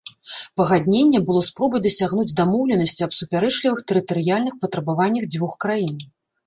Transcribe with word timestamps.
Пагадненне 0.61 1.19
было 1.27 1.41
спробай 1.49 1.83
дасягнуць 1.87 2.35
дамоўленасці 2.41 3.07
аб 3.09 3.15
супярэчлівых 3.19 3.87
тэрытарыяльных 3.93 4.53
патрабаваннях 4.67 5.33
дзвюх 5.35 5.53
краін. 5.67 5.95